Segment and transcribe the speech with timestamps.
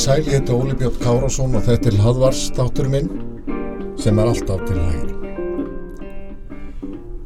[0.00, 3.08] Sæli, þetta er Óli Björn Kárásson og þetta er Hadvarsdáttur minn
[4.00, 5.34] sem er alltaf til hægri.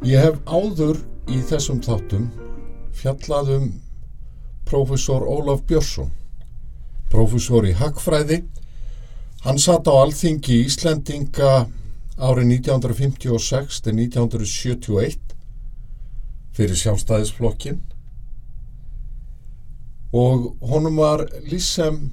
[0.03, 0.99] Ég hef áður
[1.31, 2.25] í þessum þáttum
[2.99, 3.69] fjallað um
[4.67, 6.09] prófessor Ólaf Björnsson,
[7.13, 8.41] prófessor í Hagfræði.
[9.45, 11.53] Hann satt á alþingi í Íslendinga
[12.19, 15.33] árið 1956 til 1971
[16.59, 17.79] fyrir sjálfstæðisflokkin
[20.11, 22.11] og honum var lísem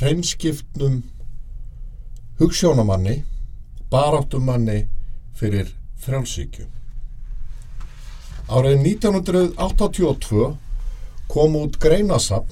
[0.00, 1.02] hreinskiptnum
[2.38, 3.22] hugssjónamanni,
[3.90, 4.88] baráttumanni
[5.34, 5.70] fyrir
[6.02, 6.66] frjálsíkju.
[8.48, 10.56] Árið 1982
[11.30, 12.50] kom út greinasafn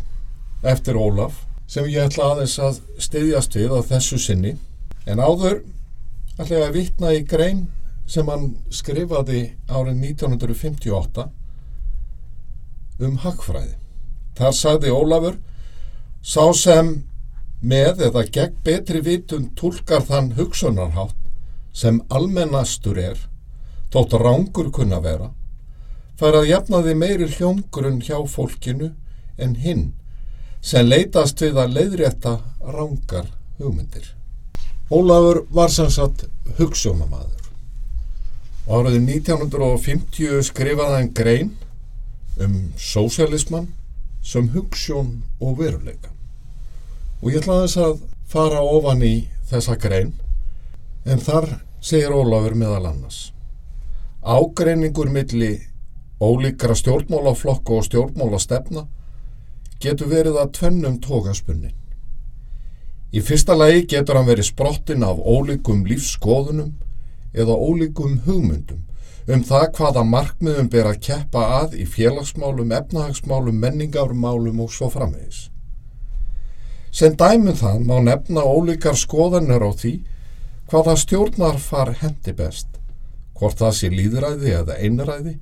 [0.62, 4.56] eftir Ólaf sem ég ætla aðeins að styðjast við á þessu sinni
[5.06, 5.62] en áður
[6.38, 7.66] ætla ég að vitna í grein
[8.06, 11.28] sem hann skrifaði árið 1958
[13.02, 13.74] um hagfræði.
[14.38, 15.38] Það sagði Ólafur,
[16.22, 16.92] sá sem
[17.62, 21.18] með eða gegn betri vitun tólkar þann hugsunarhátt
[21.72, 23.18] sem almennastur er,
[23.94, 25.30] þótt rángur kunna vera,
[26.18, 28.92] fær að jafna því meiri hljómgrunn hjá fólkinu
[29.38, 29.92] en hinn
[30.62, 34.04] sem leitast við að leiðrétta rángar hugmyndir.
[34.92, 36.26] Ólafur var sem sagt
[36.58, 37.48] hugsunamadur.
[38.70, 41.54] Árið 1950 skrifaði hann grein
[42.38, 43.72] um sósialisman
[44.22, 46.11] sem hugssjón og veruleika.
[47.22, 49.14] Og ég ætla þess að fara ofan í
[49.46, 50.14] þessa grein,
[51.06, 51.46] en þar
[51.82, 53.32] segir Ólafur meðal annars.
[54.22, 55.52] Ágreiningur milli
[56.22, 58.86] ólíkra stjórnmálaflokka og stjórnmálastefna
[59.82, 61.74] getur verið að tvennum tókaspunnin.
[63.12, 66.72] Í fyrsta lagi getur hann verið sprottin af ólíkum lífskoðunum
[67.34, 68.82] eða ólíkum hugmyndum
[69.30, 75.48] um það hvaða markmiðum ber að keppa að í félagsmálum, efnahagsmálum, menningarmálum og svo framvegis.
[76.92, 79.92] Sem dæmum það má nefna ólíkar skoðanir á því
[80.68, 82.68] hvaða stjórnar far hendi best,
[83.38, 85.38] hvort það sé líðræði eða einræði,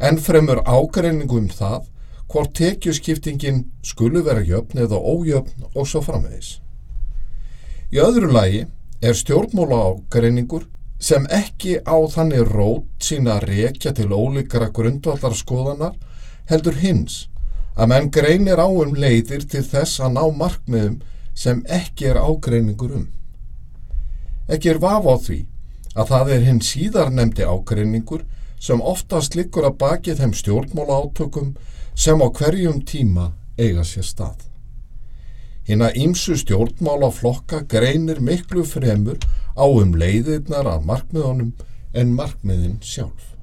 [0.00, 1.84] en fremur ágreiningu um það
[2.32, 6.56] hvort tekjuskiptingin skulu vera jöfn eða ójöfn og svo framvegis.
[7.92, 8.64] Í öðru lagi
[9.04, 10.64] er stjórnmóla ágreiningur
[10.98, 15.92] sem ekki á þannig rót sína rekja til ólíkara grundvallarskoðanar
[16.48, 17.26] heldur hins
[17.76, 20.96] að menn greinir á um leiðir til þess að ná markmiðum
[21.36, 23.06] sem ekki er ágreiningur um.
[24.48, 25.40] Ekki er vaf á því
[25.96, 28.24] að það er hinn síðar nefndi ágreiningur
[28.60, 31.52] sem oftast liggur að baki þeim stjórnmóla átökum
[31.96, 34.46] sem á hverjum tíma eiga sér stað.
[35.68, 39.20] Hinn að ímsu stjórnmála flokka greinir miklu fremur
[39.56, 41.52] á um leiðirnar að markmiðunum
[41.96, 43.34] en markmiðin sjálf.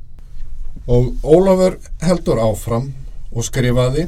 [0.89, 2.91] Og Ólafur heldur áfram
[3.33, 4.07] og skrifaði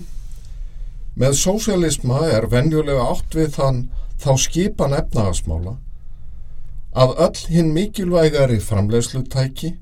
[1.15, 3.81] Með sósialisma er venjulega átt við þann
[4.19, 5.77] þá skipan efnagasmála
[6.95, 9.73] að öll hinn mikilvægari framleiðslutæki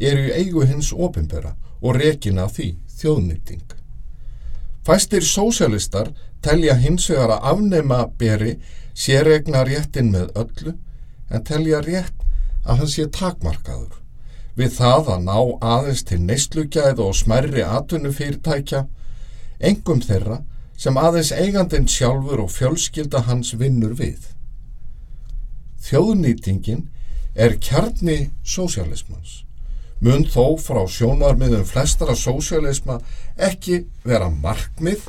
[0.00, 3.64] eru í eigu hins opimbera og rekina því þjóðnýtting.
[4.84, 8.54] Fæstir sósialistar telja hins vegar að afnema beri
[8.94, 10.76] sérregna réttin með öllu
[11.30, 12.24] en telja rétt
[12.64, 13.98] að hann sé takmarkaður.
[14.56, 15.36] Við það að ná
[15.74, 18.84] aðeins til neyslugjæð og smerri atvinnufyrirtækja,
[19.60, 20.42] engum þeirra
[20.82, 24.24] sem aðeins eigandin sjálfur og fjölskylda hans vinnur við.
[25.82, 26.88] Þjóðnýtingin
[27.38, 29.42] er kjarni sósialismans.
[30.02, 32.98] Mun þó frá sjónarmiðum flestara sósialisma
[33.38, 35.06] ekki vera markmið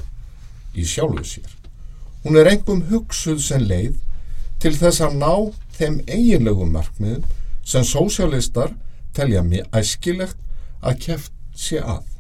[0.78, 1.50] í sjálfu sér.
[2.22, 3.98] Hún er engum hugsuð sem leið
[4.62, 5.34] til þess að ná
[5.74, 7.26] þeim eiginlegum markmiðum
[7.66, 8.78] sem sósialistar
[9.18, 10.38] telja mér æskilegt
[10.86, 12.13] að keft sé að.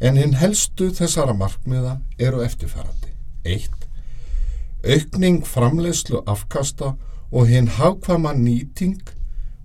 [0.00, 3.10] En hinn helstu þessara markmiða eru eftirfærandi.
[3.44, 3.70] 1.
[4.86, 6.92] Aukning framleiðslu afkasta
[7.32, 9.00] og hinn hagkvama nýting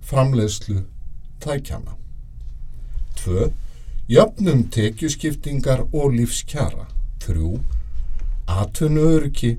[0.02, 0.82] framleiðslu
[1.44, 1.94] tækjana.
[3.22, 3.52] 2.
[4.10, 6.88] Jöfnum tekjuskiptingar og lífskjara.
[7.22, 7.60] 3.
[8.50, 9.54] Atvinnuörki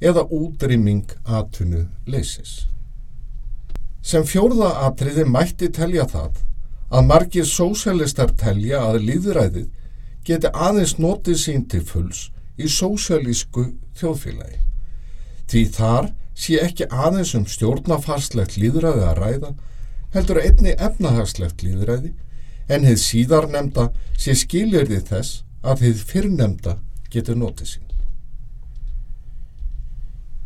[0.00, 2.68] eða útrýming atvinnu leysis.
[4.00, 6.38] Sem fjórða atriði mætti telja það
[6.90, 9.68] að margir sósialistar telja að líðræðið
[10.26, 12.28] geti aðeins notið sín til fulls
[12.60, 14.60] í sósialísku þjóðfélagi.
[15.50, 19.52] Því þar sé ekki aðeins um stjórnafarslegt líðræði að ræða,
[20.14, 22.14] heldur einni efnahagslegt líðræði,
[22.70, 26.76] en hefð síðar nefnda sé skilirði þess að hefð fyrrnemda
[27.10, 27.86] getur notið sín.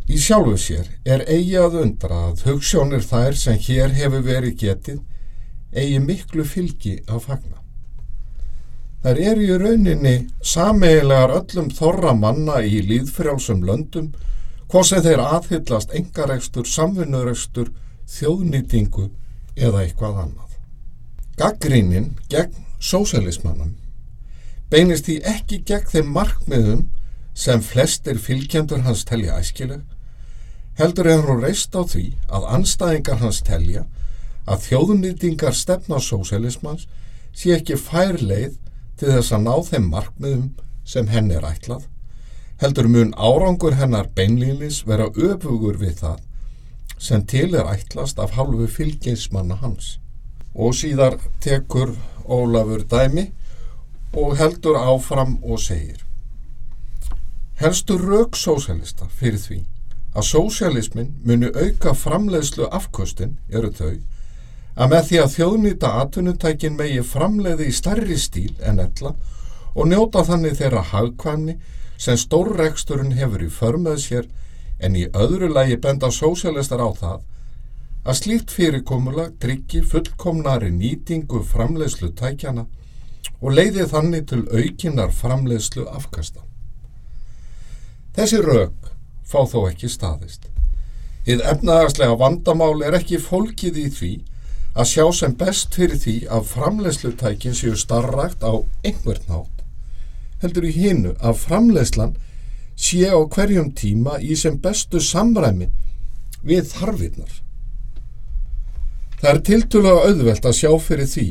[0.05, 4.99] Í sjálfu sér er eigi að undra að hugssjónir þær sem hér hefur verið getið
[5.73, 7.64] eigi miklu fylgi af fagna.
[9.05, 14.15] Þær eru í rauninni sameigilegar öllum þorra manna í líðfrjálsum löndum,
[14.73, 17.69] hvort sem þeir aðhyllast engarekstur, samvinnurekstur,
[18.09, 19.11] þjóðnýtingu
[19.61, 20.57] eða eitthvað annað.
[21.37, 23.75] Gaggrínin gegn sósælismannum
[24.73, 26.83] beinist því ekki gegn þeim markmiðum
[27.37, 29.83] sem flestir fylgjendur hans telja æskileg,
[30.81, 33.85] heldur er hún reist á því að anstæðingar hans telja
[34.49, 36.89] að þjóðnýtingar stefna sósælismans
[37.37, 38.57] sé ekki fær leið
[38.99, 40.49] til þess að ná þeim markmiðum
[40.85, 41.89] sem henn er ætlað,
[42.63, 46.23] heldur mun árangur hennar beinlýnis vera öfugur við það
[46.99, 49.99] sem til er ætlast af halvu fylgismanna hans.
[50.55, 53.33] Og síðar tekur Ólafur dæmi
[54.17, 56.01] og heldur áfram og segir
[57.61, 59.59] Helstu rauk sósælista fyrir því
[60.15, 63.99] að sósælismin muni auka framleiðslu afkostin eru þau
[64.75, 69.15] að með því að þjóðnýta atvinnutækin megi framleiði í starri stíl en ella
[69.75, 71.59] og njóta þannig þeirra hagkvæmni
[71.99, 74.27] sem stórreksturinn hefur í förmöð sér
[74.83, 77.21] en í öðru lagi benda sósjálistar á það
[78.05, 82.67] að slíkt fyrirkomulag tryggi fullkomnari nýtingu framleiðslu tækjana
[83.41, 86.43] og leiði þannig til aukinar framleiðslu afkasta.
[88.15, 88.91] Þessi rauk
[89.25, 90.51] fá þó ekki staðist.
[91.25, 94.13] Þið efnaðarslega vandamál er ekki fólkið í því
[94.75, 99.55] að sjá sem best fyrir því að framleiðslutækin séu starrakt á einhvern nátt
[100.45, 102.17] heldur í hinnu að framleiðslan
[102.77, 105.71] sé á hverjum tíma í sem bestu samræmi
[106.45, 107.41] við þarfinnar.
[109.21, 111.29] Það er tiltulega auðvelt að sjá fyrir því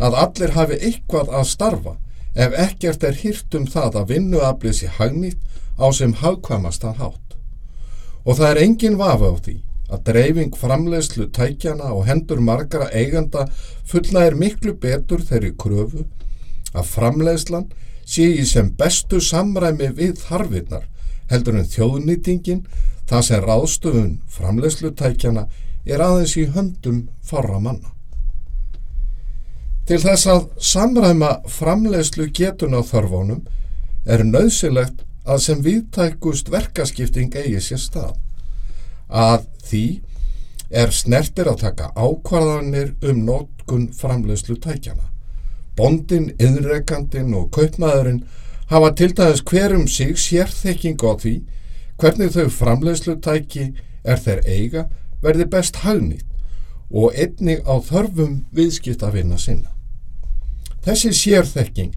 [0.00, 1.94] að allir hafi eitthvað að starfa
[2.34, 5.40] ef ekkert er hýrt um það að vinnuaflið sé hagnýtt
[5.80, 7.36] á sem hagkvæmastan hátt.
[8.26, 9.56] Og það er engin vafa á því
[9.90, 13.46] að dreifing framleiðslu tækjana og hendur margara eiganda
[13.90, 16.06] fullnægir miklu betur þeirri kröfu
[16.74, 17.66] að framleiðslan
[18.06, 20.86] sé í sem bestu samræmi við þarfinnar
[21.30, 22.64] heldur en þjóðnýtingin
[23.10, 25.46] það sem ráðstöfun framleiðslu tækjana
[25.86, 27.94] er aðeins í höndum farra manna.
[29.86, 33.46] Til þess að samræma framleiðslu getun á þörfónum
[34.06, 38.14] er nöðsilegt að sem viðtækust verkaskipting eigi sér stað
[39.10, 39.84] að því
[40.70, 45.10] er snertir að taka ákvarðanir um nótkun framlegslu tækjana.
[45.76, 48.24] Bondin, yðnrekandin og kaupmaðurinn
[48.70, 51.34] hafa til dæmis hverjum sig sérþekking á því
[51.98, 53.72] hvernig þau framlegslu tæki
[54.04, 54.84] er þeir eiga
[55.22, 56.26] verði best hagnýtt
[56.90, 59.70] og einnig á þörfum viðskiptafinna sinna.
[60.84, 61.92] Þessi sérþekking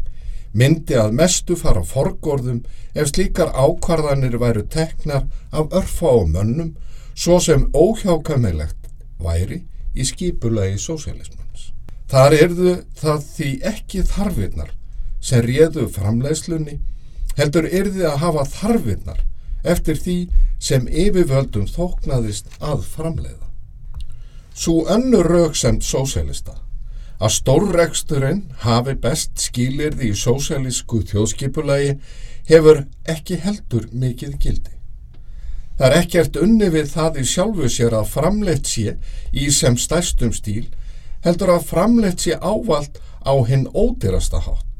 [0.54, 2.62] myndi að mestu fara forgorðum
[2.94, 6.76] ef slíkar ákvarðanir væru teknar af örfa og mönnum
[7.16, 8.90] svo sem óhjákamilegt
[9.24, 9.64] væri
[9.94, 11.72] í skipulagi sósialismans.
[12.10, 14.74] Þar erðu það því ekki þarfinnar
[15.24, 16.80] sem réðu framleiðslunni,
[17.38, 19.24] heldur erði að hafa þarfinnar
[19.64, 20.18] eftir því
[20.60, 23.48] sem yfirvöldum þóknaðist að framleiða.
[24.54, 26.60] Svo önnur rauksemt sósialista
[27.24, 31.96] að stórreksturinn hafi best skilirði í sósialísku þjóðskipulagi
[32.50, 34.74] hefur ekki heldur mikið gildi.
[35.78, 38.98] Það er ekkert unni við það í sjálfu sér að framleitt sé
[39.34, 40.68] í sem stærstum stíl
[41.26, 44.74] heldur að framleitt sé ávalt á hinn ódyrasta hátt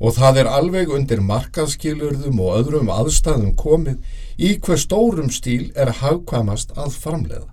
[0.00, 5.92] og það er alveg undir markaðskilurðum og öðrum aðstæðum komið í hver stórum stíl er
[6.00, 7.50] hagkvæmast að framleiða.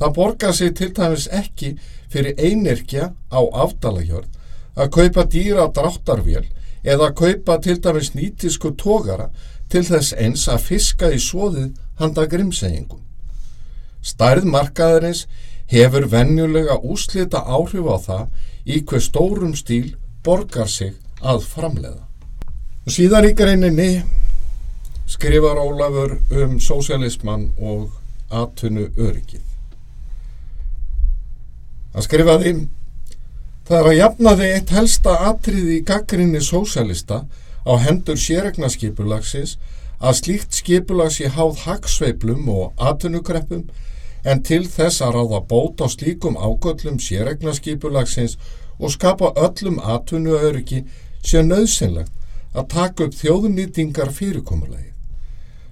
[0.00, 1.76] Það borgar sig til dæmis ekki
[2.12, 4.32] fyrir einirkja á afdalagjörð
[4.76, 6.44] að kaupa dýra dráttarvél
[6.84, 9.30] eða að kaupa til dæmis nýtisku tógara
[9.72, 13.02] til þess eins að fiska í svoðið handa grimseyingum.
[14.02, 15.24] Stærð markaðarins
[15.70, 18.26] hefur vennjulega úslita áhrif á það
[18.66, 22.04] í hver stórum stíl borgar sig að framleiða.
[22.86, 23.90] Og síðan í greininni
[25.10, 27.90] skrifar Ólafur um sósialisman og
[28.30, 29.42] atvinnu öryggið.
[31.94, 32.54] Hann skrifaði
[33.66, 37.24] Það er að jafnaði eitt helsta atriði í gaggrinni sósialista
[37.66, 39.56] á hendur sérregnaskipulagsins
[39.98, 43.66] að slíkt skipulag sé háð hagsveiplum og atvinnukreppum
[44.26, 48.36] en til þess að ráða bót á slíkum ágöllum sérregnaskipulagsins
[48.78, 50.84] og skapa öllum atvinnuöryggi
[51.22, 52.12] sé nöðsynlegt
[52.56, 54.92] að taka upp þjóðnýtingar fyrirkomulegi.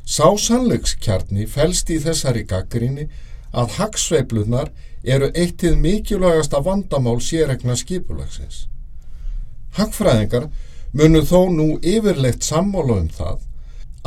[0.04, 3.08] Sá sannleikskjarni fælst í þessari gaggrinni
[3.54, 4.70] að hagsveiplunar
[5.04, 8.66] eru eittið mikilvægasta vandamál sérregna skipulagsins.
[9.78, 10.48] Hagfræðingar
[10.94, 13.40] munu þó nú yfirlegt sammála um það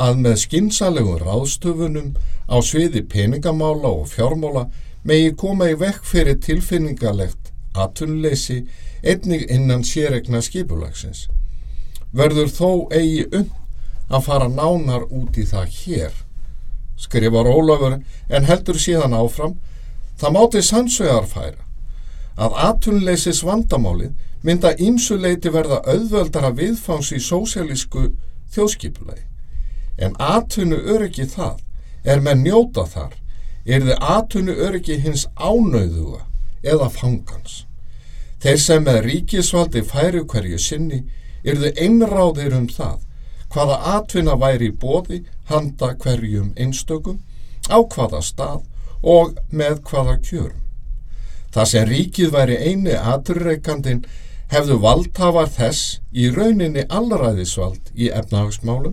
[0.00, 2.14] að með skinsalegum ráðstöfunum
[2.48, 4.68] á sviði peningamála og fjármála
[5.04, 8.62] megi koma í vekk fyrir tilfinningalegt atunleysi
[9.04, 11.26] einnig innan sérregna skipulagsins.
[12.12, 13.52] Verður þó eigi um
[14.08, 16.18] að fara nánar út í það hér
[16.98, 19.58] skrifar Ólafur en heldur síðan áfram,
[20.18, 21.67] það máti sannsvegar færa
[22.38, 24.14] að atunleisis vandamálið
[24.46, 28.12] mynda ímsuleiti verða auðvöldara viðfangs í sósialísku
[28.54, 29.24] þjóðskipulegi.
[29.98, 31.58] En atunu öryggi það
[32.06, 33.16] er með njóta þar,
[33.66, 36.22] er þið atunu öryggi hins ánauðuga
[36.62, 37.64] eða fangans.
[38.38, 41.02] Þeir sem með ríkisvaldi færi hverju sinni
[41.42, 43.00] er þið einráðir um það
[43.52, 47.18] hvaða atvinna væri í bóði handa hverjum einstökum,
[47.66, 48.62] á hvaða stað
[49.02, 50.67] og með hvaða kjörum.
[51.58, 54.04] Það sem ríkið væri eini aturreikandin
[54.52, 58.92] hefðu valdhafar þess í rauninni allræðisvald í efnahagsmálum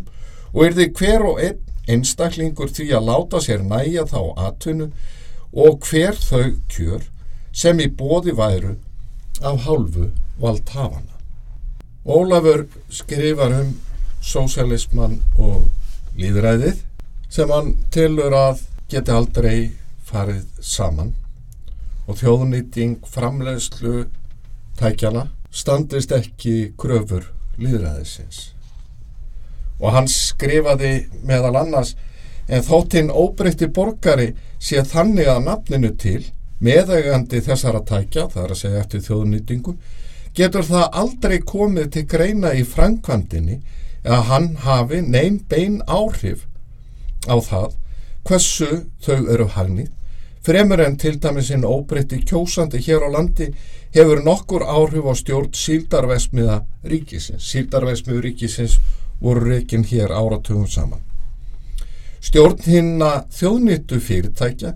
[0.49, 1.59] og er þið hver og einn
[1.93, 4.87] einstaklingur því að láta sér næja þá atvinnu
[5.53, 7.03] og hver þau kjör
[7.53, 8.73] sem í bóði væru
[9.45, 10.07] af hálfu
[10.41, 11.13] valdhafana.
[12.01, 13.75] Ólafur skrifar um
[14.25, 15.69] sósialisman og
[16.17, 16.81] líðræðið
[17.29, 19.59] sem hann tilur að geti aldrei
[20.09, 21.13] farið saman
[22.05, 24.05] og þjóðnýting framlegslu
[24.79, 28.51] tækjana standist ekki kröfur líðræðisins.
[29.81, 31.95] Og hann skrifaði meðal annars
[32.47, 36.21] en þóttinn óbreytti borgari sé þannig að nafninu til
[36.63, 39.73] meðægandi þessara tækja, það er að segja eftir þjóðnýtingu,
[40.35, 43.59] getur það aldrei komið til greina í framkvæmdini
[44.05, 46.45] að hann hafi neyn bein áhrif
[47.25, 47.75] á það
[48.25, 49.89] hversu þau eru hagnið
[50.45, 53.47] fremur en til dæmisinn óbreytti kjósandi hér á landi
[53.95, 57.47] hefur nokkur áhrif á stjórn síldarvesmiða ríkisins.
[57.49, 58.77] Síldarvesmiðu ríkisins
[59.21, 61.01] voru reygin hér áratugum saman.
[62.21, 64.75] Stjórn hinn að þjóðnýttu fyrirtækja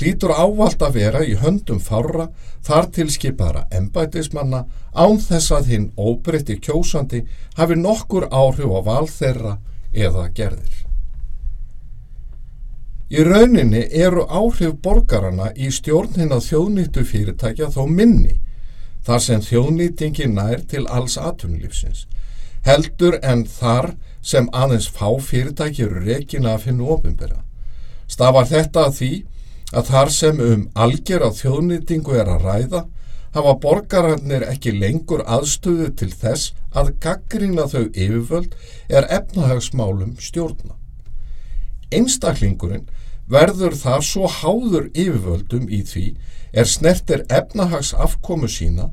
[0.00, 2.30] hlýtur ávalt að vera í höndum fára
[2.64, 7.26] þar tilskipara embætismanna án þess að hinn óbreytti kjósandi
[7.58, 9.58] hafi nokkur áhrif á val þeirra
[9.92, 10.89] eða gerðir.
[13.10, 18.36] Í rauninni eru áhrif borgarana í stjórnin að þjóðnýttu fyrirtækja þó minni
[19.06, 22.06] þar sem þjóðnýtingi nær til alls atunlífsins
[22.66, 27.40] heldur en þar sem aðeins fá fyrirtæki eru reygin að finna ofinbera.
[28.06, 29.12] Stafar þetta að því
[29.70, 32.84] að þar sem um algjör að þjóðnýtingu er að ræða
[33.34, 38.56] hafa borgarannir ekki lengur aðstöðu til þess að gaggrina þau yfirvöld
[38.88, 40.74] er efnahagsmálum stjórna.
[41.94, 42.88] Einstaklingurinn
[43.30, 46.06] verður það svo háður yfirvöldum í því
[46.52, 48.90] er snertir efnahags afkomu sína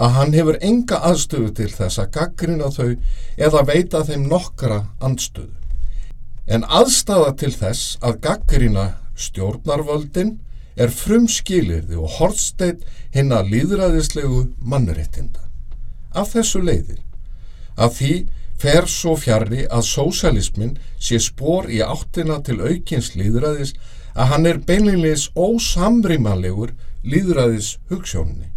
[0.00, 2.94] að hann hefur enga aðstöðu til þess að gaggrina þau
[3.36, 5.56] eða veita þeim nokkra andstöðu.
[6.50, 8.86] En aðstafa til þess að gaggrina
[9.18, 10.38] stjórnarvöldin
[10.80, 15.42] er frumskilirði og hortsteitt hinn að líðræðislegu mannréttinda.
[16.14, 17.02] Af þessu leiðir
[17.76, 18.14] að því
[18.60, 23.74] fer svo fjari að sósalismin sé spór í áttina til aukins líðræðis
[24.14, 26.74] að hann er beinleginis ósamrýmanlegur
[27.06, 28.50] líðræðis hugssjónni.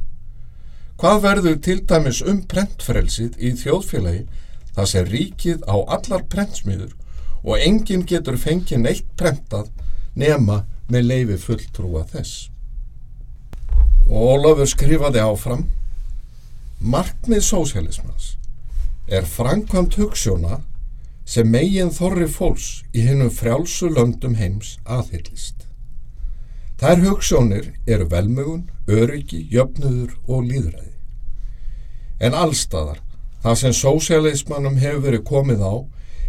[0.99, 4.25] Hvað verður til dæmis um prentfrelsið í þjóðfélagi
[4.75, 6.93] það sem ríkið á allar prentsmiður
[7.43, 9.71] og enginn getur fengið neitt prentað
[10.19, 12.49] nema með leifi fulltrúa þess.
[14.09, 15.67] Og Ólafur skrifaði áfram
[16.83, 18.33] Markmið sósjálismans
[19.07, 20.61] er framkvæmt hugssjóna
[21.25, 25.67] sem megin þorri fólks í hennum frjálsu löndum heims aðhyllist.
[26.79, 30.91] Þær hugssjónir eru velmögun, öryggi, jöfnuður og líðræði.
[32.19, 32.99] En allstaðar,
[33.43, 35.73] það sem sósialismannum hefur verið komið á,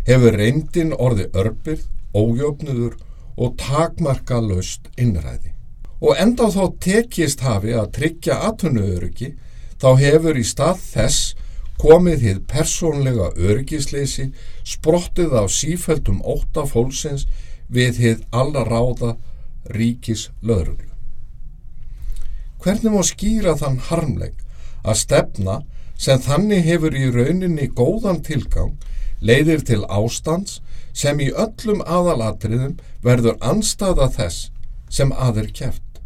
[0.07, 2.95] hefur reyndin orði örbyrð, ójöfnuður
[3.35, 5.55] og takmarka löst innræði.
[5.99, 9.33] Og enda þá tekist hafi að tryggja atvinnuöryggi,
[9.81, 11.35] þá hefur í stað þess
[11.85, 14.31] komið hið persónlega örgisleysi
[14.65, 17.27] sprottið af sífældum óta fólksins
[17.69, 19.11] við hið alla ráða
[19.69, 20.89] ríkis löðruglu.
[22.65, 24.41] Hvernig má skýra þann harmleik
[24.81, 25.59] að stefna
[26.01, 28.73] sem þannig hefur í rauninni góðan tilgang
[29.21, 30.63] leiðir til ástands
[30.97, 34.49] sem í öllum aðalatriðum verður anstaða þess
[34.89, 36.01] sem aður kæft.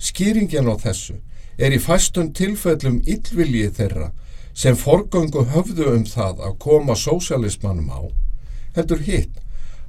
[0.00, 1.20] Skýringin á þessu
[1.60, 4.10] er í fæstum tilfellum yllviljið þeirra
[4.54, 8.00] sem forgöngu höfðu um það að koma sósjálismannum á,
[8.76, 9.40] heldur hitt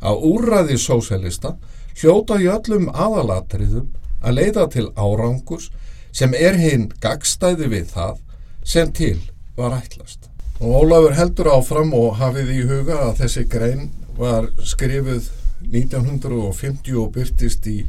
[0.03, 1.55] að úrraði sósjálista
[1.99, 3.91] hljóta í öllum aðalatriðum
[4.23, 5.69] að leiða til árangurs
[6.15, 8.19] sem er hinn gagstæði við það
[8.63, 9.19] sem til
[9.57, 10.29] var ætlast.
[10.61, 15.31] Og Ólafur heldur áfram og hafið í huga að þessi grein var skrifuð
[15.73, 17.81] 1950 og byrtist í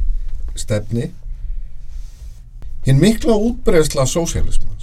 [0.57, 1.11] stefni.
[2.85, 4.74] Hinn mikla útbreysla sósjálismans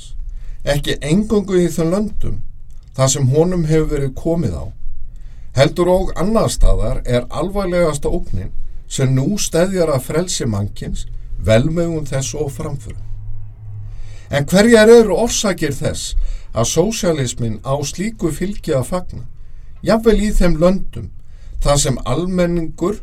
[0.64, 2.40] ekki engungu í þau löndum
[2.96, 4.64] þar sem honum hefur verið komið á.
[5.56, 8.52] Heldur og annar staðar er alvarlegasta óknin
[8.88, 11.06] sem nú stedjar að frelsi mannkins
[11.42, 13.00] velmögun þess og framförum.
[14.30, 16.14] En hverjar eru orsakir þess
[16.52, 19.24] að sósialismin á slíku fylgi að fagna?
[19.82, 21.08] Jafnvel í þeim löndum,
[21.60, 23.00] þar sem almenningur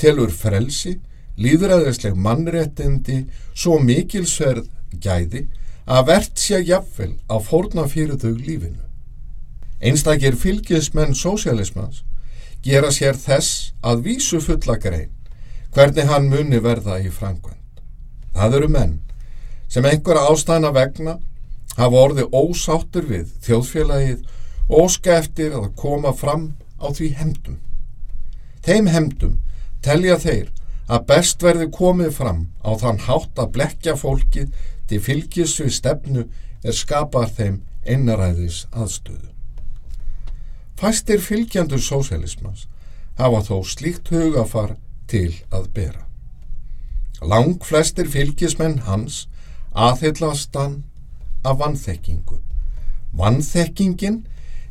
[0.00, 0.96] telur frelsi,
[1.38, 4.70] líðræðisleg mannréttindi, svo mikilsverð
[5.02, 5.46] gæði
[5.84, 8.84] að verðt sé jafnvel að fórna fyrir þau lífinu.
[9.84, 12.04] Einstakir fylgismenn sósialismans
[12.64, 15.12] gera sér þess að vísu fulla grein
[15.74, 17.82] hvernig hann muni verða í framkvæmt.
[18.34, 18.94] Það eru menn
[19.68, 21.18] sem einhverja ástæðna vegna
[21.76, 24.24] hafa orðið ósáttur við þjóðfélagið
[24.72, 27.58] og skeftir að koma fram á því hemdum.
[28.64, 29.40] Þeim hemdum
[29.84, 30.52] telja þeir
[30.88, 34.52] að best verði komið fram á þann hátt að blekja fólkið
[34.88, 36.24] til fylgis við stefnu
[36.64, 39.30] er skapar þeim einnaræðis aðstöðu.
[40.80, 42.66] Fæstir fylgjandur sósélismans
[43.18, 44.74] hafa þó slíkt hugafar
[45.08, 46.02] til að bera.
[47.22, 49.26] Lang flestir fylgismenn hans
[49.72, 50.82] aðhyllast hann
[51.44, 52.40] af vannþekkingu.
[53.14, 54.24] Vannþekkingin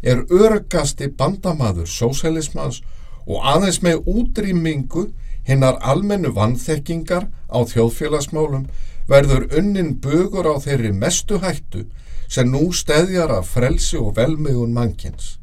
[0.03, 2.81] er örgasti bandamaður sósélismans
[3.25, 5.07] og aðeins með útrýmingu
[5.47, 8.67] hinnar almennu vannþekkingar á þjóðfélagsmálum
[9.09, 11.85] verður unnin bugur á þeirri mestu hættu
[12.27, 15.37] sem nú steðjar af frelsi og velmiðun mannkins.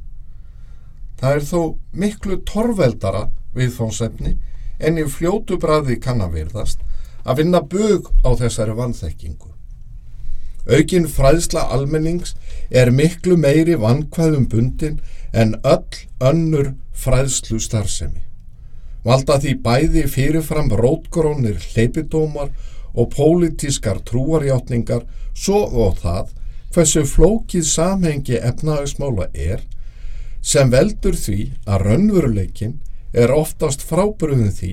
[1.20, 1.60] Það er þó
[1.92, 4.36] miklu torveldara viðfónsefni
[4.80, 6.80] en í fljótu bræði kannavirðast
[7.24, 9.50] að vinna bug á þessari vannþekkingu.
[10.70, 12.34] Aukin fræðsla almennings
[12.70, 15.00] er miklu meiri vannkvæðum bundin
[15.32, 18.22] en öll önnur fræðslu starfsemi.
[19.04, 22.50] Valda því bæði fyrirfram rótgrónir hleypidómar
[22.94, 26.32] og pólitískar trúarjátningar svo og það
[26.74, 29.64] hversu flókið samhengi efnahagsmála er
[30.40, 32.78] sem veldur því að raunveruleikin
[33.12, 34.72] er oftast frábröðin því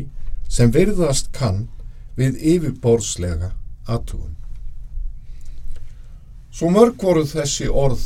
[0.49, 1.67] sem virðast kann
[2.17, 3.51] við yfirborðslega
[3.87, 4.35] aðtúum.
[6.53, 8.03] Svo mörg voru þessi orð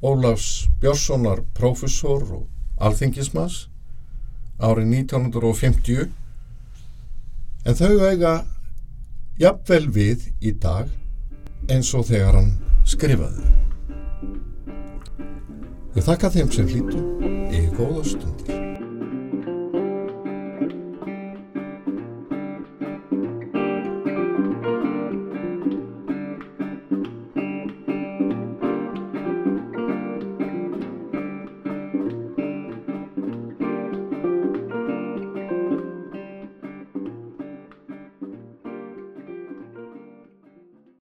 [0.00, 2.46] Ólafs Björnssonar profesor og
[2.80, 3.66] alþingismas
[4.60, 6.06] árið 1950
[7.66, 8.32] en þau eiga
[9.40, 10.90] jafnvel við í dag
[11.72, 12.50] eins og þegar hann
[12.88, 13.46] skrifaði.
[15.96, 17.00] Ég þakka þeim sem hlýtu
[17.56, 18.59] í góða stundir.